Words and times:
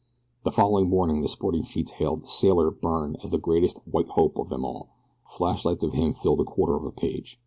The 0.43 0.51
following 0.51 0.89
morning 0.89 1.21
the 1.21 1.27
sporting 1.27 1.61
sheets 1.61 1.91
hailed 1.91 2.27
"Sailor" 2.27 2.71
Byrne 2.71 3.17
as 3.23 3.29
the 3.29 3.37
greatest 3.37 3.77
"white 3.85 4.07
hope" 4.07 4.39
of 4.39 4.49
them 4.49 4.65
all. 4.65 4.89
Flashlights 5.29 5.83
of 5.83 5.93
him 5.93 6.11
filled 6.11 6.39
a 6.39 6.43
quarter 6.43 6.73
of 6.75 6.85
a 6.85 6.91
page. 6.91 7.39